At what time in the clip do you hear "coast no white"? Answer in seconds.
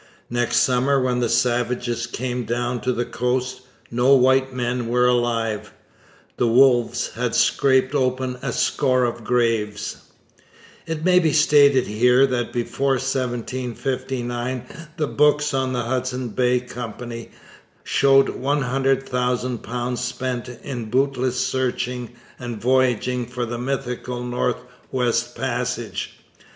3.05-4.51